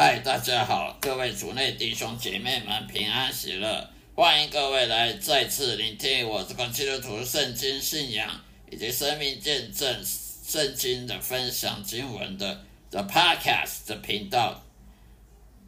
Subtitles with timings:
[0.00, 8.40] 嗨，大家好，各位主内弟兄姐妹们平安喜乐，欢迎各位来再次聆听我这个基督徒圣经信仰
[8.70, 14.62] 以及生命见证圣经的分享经文的 The Podcast 的频道。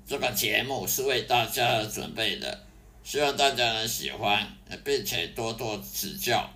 [0.07, 2.61] 这个节目是为大家准备的，
[3.03, 4.47] 希望大家能喜欢，
[4.85, 6.49] 并且多多指教。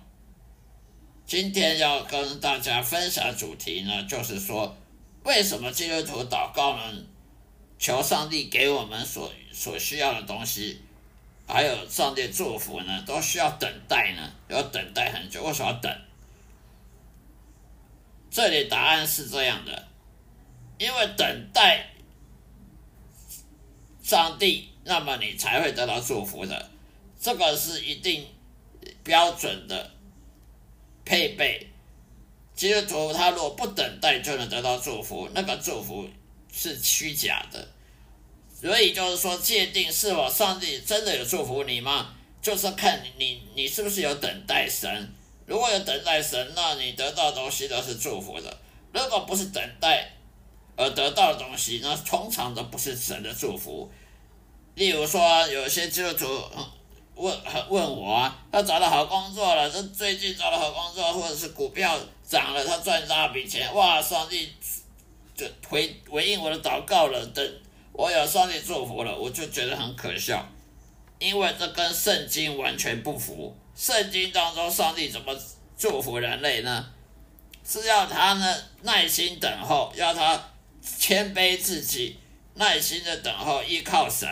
[1.25, 4.77] 今天要跟大家分享主题呢，就是说
[5.25, 7.03] 为什么基督徒祷告呢？
[7.85, 10.81] 求上帝给我们所所需要的东西，
[11.45, 15.43] 还有上帝祝福呢，都需要等待呢，要等待很久。
[15.43, 16.01] 为什么要等？
[18.31, 19.87] 这里答案是这样的：
[20.79, 21.85] 因为等待
[24.01, 26.71] 上帝，那么你才会得到祝福的。
[27.21, 28.25] 这个是一定
[29.03, 29.91] 标准的
[31.05, 31.69] 配备。
[32.55, 36.09] 基督徒他如果不等待就能得到祝福，那个祝福。
[36.57, 37.67] 是虚假的，
[38.59, 42.15] 所以就是说，界定是否上帝真的有祝福你吗？
[42.41, 45.13] 就是看你你你是不是有等待神。
[45.45, 48.49] 如果有等待神，那你得到的东西都是祝福的；
[48.93, 50.09] 如果不是等待
[50.77, 53.91] 而得到的东西，那通常都不是神的祝福。
[54.75, 56.25] 例如说，有些基督徒
[57.15, 57.37] 问
[57.69, 64.49] 问我，他找到好工作了，这最近找到好工作，或者是股票涨了，他赚大笔钱，哇，上帝！
[65.35, 67.45] 就回回应我的祷告了，等
[67.97, 70.45] 我有上帝祝福了，我就觉得很可笑，
[71.17, 73.55] 因为这跟圣经完全不符。
[73.75, 75.33] 圣经当中，上帝怎么
[75.77, 76.91] 祝福人类呢？
[77.63, 80.51] 是要他呢耐心等候，要他
[80.81, 82.19] 谦卑自己，
[82.55, 84.27] 耐心的等候，依靠神，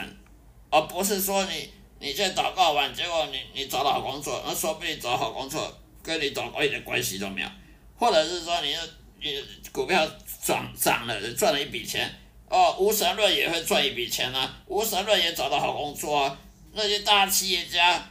[0.70, 1.70] 而不是说你
[2.00, 7.48] 你在祷告完，结果你你找到好工作，那说不定找好工作跟你祷告一点关系都没有，
[7.96, 8.76] 或者是说你
[9.22, 10.06] 你股票。
[10.44, 12.14] 涨涨了，赚了一笔钱
[12.50, 12.76] 哦。
[12.80, 16.38] 无神论也会赚一笔钱啊，无神论也找到好工作啊。
[16.74, 18.04] 那些大企业家，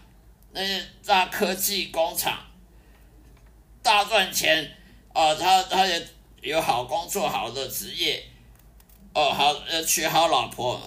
[0.53, 2.39] 那些大科技工厂，
[3.83, 4.77] 大赚钱
[5.13, 5.35] 啊。
[5.35, 6.07] 他他也
[6.41, 8.25] 有好工作，好的职业
[9.15, 9.31] 哦。
[9.31, 10.81] 好呃，娶好老婆，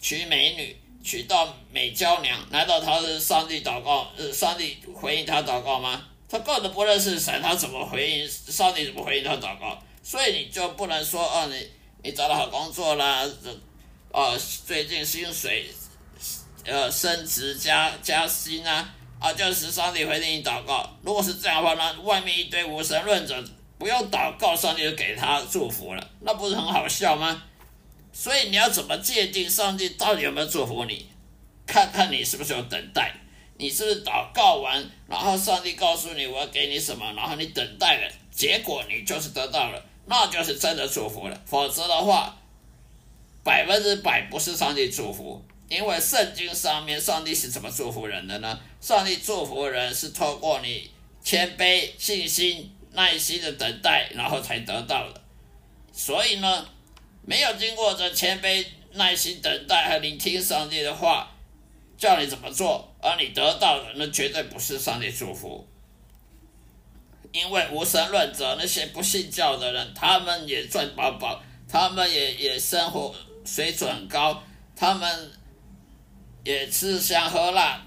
[0.00, 2.38] 娶美女，娶到美娇娘。
[2.50, 4.10] 难道他是上帝祷告？
[4.16, 6.04] 呃，上帝回应他祷告吗？
[6.28, 8.84] 他根本不认识神，他怎么回应上帝？
[8.84, 9.82] 怎么回应他祷告？
[10.02, 11.68] 所以你就不能说哦，你
[12.02, 13.50] 你找到好工作啦，这
[14.12, 15.68] 哦最近薪水
[16.64, 20.88] 呃升职加加薪啊啊，就是上帝回应你祷告。
[21.02, 23.42] 如果是这样的话呢，外面一堆无神论者
[23.78, 27.42] 不用祷告，上帝就给他祝福了，那不是很好笑吗？
[28.12, 31.06] 所以你要怎么界定上帝到底有没有祝福你？
[31.66, 33.12] 看看你是不是有等待，
[33.56, 39.84] 你是不是祷告完，然后上帝告诉你我要给你什么，然后你等待了，结果你就是得到了。
[40.08, 42.34] 那就是真的祝福了，否则的话，
[43.44, 45.42] 百分之百不是上帝祝福。
[45.68, 48.58] 因为圣经上面，上帝是怎么祝福人的呢？
[48.80, 50.90] 上帝祝福人是透过你
[51.22, 55.20] 谦卑、信心、耐心的等待，然后才得到的。
[55.92, 56.66] 所以呢，
[57.26, 61.30] 没有经过这谦卑、耐心等待和聆听上帝的话，
[61.98, 65.68] 叫你怎么做，而你得到的，那绝对不是上帝祝福。
[67.30, 74.42] 因为无神论者那些不信教的人，他们也赚饱饱，他们也也生活水准高，
[74.74, 75.30] 他们
[76.42, 77.82] 也吃香喝辣，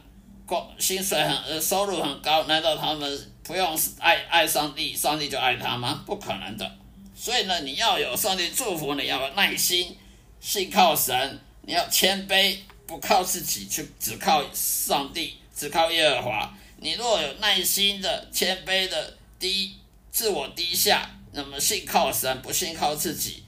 [0.46, 6.03] 工薪水很呃收入很高，难道他们不用爱爱上帝，上帝就爱他吗？
[6.06, 6.72] 不可能的。
[7.16, 9.97] 所以呢，你要有上帝祝福，你要有耐心，
[10.40, 16.53] 信靠神，你要谦卑，不靠自己，去只靠上帝，只靠耶和华。
[16.78, 19.18] 你若有耐心的、谦卑的。
[19.41, 19.75] 低
[20.12, 23.44] 自我低下，那么信靠神，不信靠自己，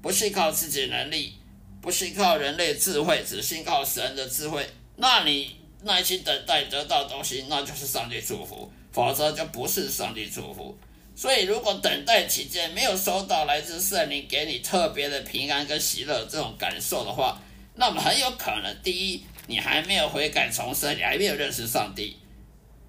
[0.00, 1.34] 不信靠自己能力，
[1.82, 4.66] 不信靠人类智慧，只信靠神的智慧，
[4.96, 10.76] 那你耐心等待得到东西，那就是上帝祝福；否则就不是上帝祝福。
[11.14, 17.40] 所以，如果等待期间没有收到来自圣灵给你特别的平安跟喜乐这种感受的话，
[17.74, 22.16] 那么很有可能，第一，你还没有悔改重生，你还没有认识上帝。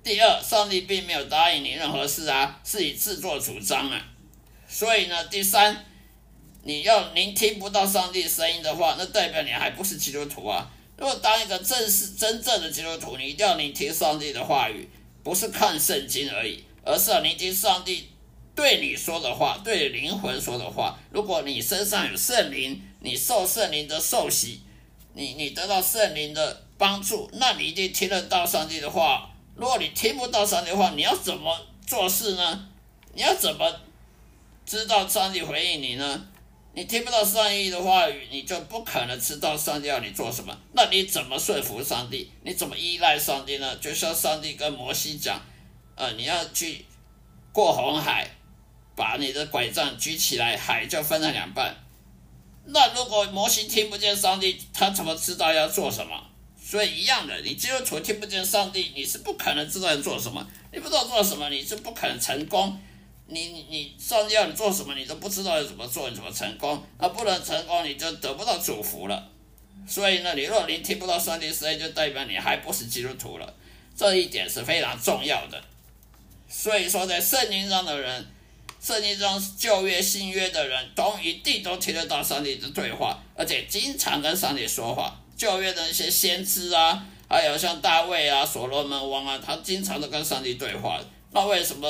[0.08, 4.02] 第二，上帝并没有答应你任何事啊，是你自作主张啊。
[4.66, 5.84] 所以呢，第三，
[6.64, 10.72] 你要聆听不到上帝声音的话，那代表你还不是基督徒啊。
[10.96, 14.88] 如果当一个正式真正的基督徒，你一定要聆听上帝的话语，
[15.26, 18.08] 不是看圣经而已，而是要聆听上帝
[18.56, 20.98] 对你说的话，对灵魂说的话。
[21.12, 24.62] 如果你身上有圣灵，你受圣灵的受洗，
[25.16, 29.34] 你你得到圣灵的帮助，那你一定听得到上帝的话。
[29.58, 32.70] 如果你听不到上帝的话，你要怎么做事呢？
[33.14, 33.82] 你要怎么
[34.64, 36.28] 知道上帝回应你呢？
[36.74, 40.56] 你听不到上帝的话语，你就不可能知道上帝要你做什么。
[40.74, 42.32] 那你怎么顺服上帝？
[42.44, 43.76] 你怎么依赖上帝呢？
[43.78, 45.42] 就像上帝跟摩西讲，
[45.96, 46.86] 呃，你要去
[47.52, 48.30] 过红海，
[48.96, 51.76] 把你的拐杖举起来，海就分了两半。
[52.66, 56.27] 那如果摩西听不见上帝，他怎么知道要做什么？
[56.70, 60.46] 所以一样的，你基督徒听不见上帝，你是不可能知道要做什么。
[60.74, 62.78] 你不知道做什么，你是不可能成功。
[63.28, 66.84] 你你上帝要你做什么，你都不知道要怎么做，你怎么成功？
[67.00, 69.30] 那不能成功，你就得不到祝福了。
[69.88, 73.54] 所以呢，你若你听不到上帝声音，就代表你还不是基督徒了。
[73.96, 75.64] 这一点是非常重要的。
[76.50, 78.28] 所以说，在圣经上的人，
[78.82, 85.18] 圣经中旧约、新约的人，都一定都听得到上帝的对话，而且经常跟上帝说话。
[85.38, 91.00] 旧约的一些先知啊，还有像大卫啊、所罗门王啊，他经常都跟上帝对话。
[91.32, 91.88] 那为什么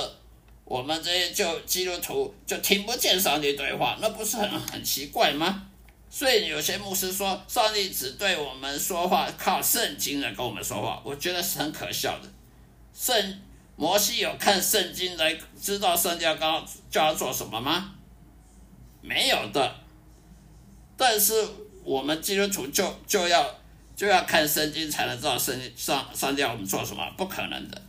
[0.66, 3.98] 我们这些旧基督徒就听不见上帝对话？
[4.02, 5.64] 那不是很很奇怪吗？
[6.10, 12.30] 所以有些牧师说，上帝只对我们说话，靠圣经来跟我们说话，我觉得是很可笑的。
[12.94, 13.40] 圣
[13.78, 17.94] 摩西有看圣经来知道上帝要刚叫他做什么吗？
[19.02, 19.76] 没有的。
[20.98, 21.48] 但是。
[21.88, 23.50] 我们基督徒就就要
[23.96, 27.82] 就要看圣经才能知道圣上上帝要我们做什么，不可能的。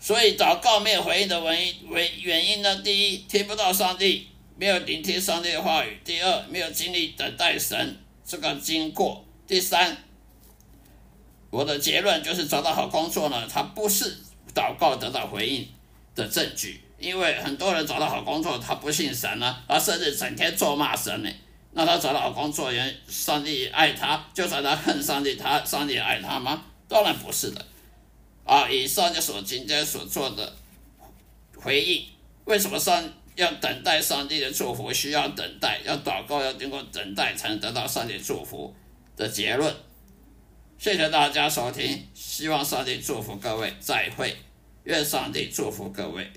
[0.00, 2.74] 所以祷告没有回应的原因为原因呢？
[2.76, 9.94] 第一，听不到上帝，没有聆听上帝的话语；第二，没有经历等待神这个经过；第三，
[11.50, 14.16] 我的结论就是找到好工作呢，它不是
[14.54, 15.68] 祷告得到回应
[16.14, 21.30] 的证据，因为很多人找到好工作，他不信神呢，而甚至整天咒骂神呢。
[21.72, 26.64] 那他找老公做人，上帝爱他，就算他恨上帝，他上帝爱他吗？
[26.88, 27.64] 当然不是的。
[28.44, 30.52] 啊，以上就所今天所做的
[31.56, 32.04] 回应，
[32.46, 34.92] 为什么上要等待上帝的祝福？
[34.92, 38.74] 需要等待，要祷告，要经过等待才能得到上帝祝福
[39.16, 39.72] 的结论。
[40.76, 44.36] 谢谢大家收听，希望上帝祝福各位，再会，
[44.84, 46.28] 愿上帝祝福各位。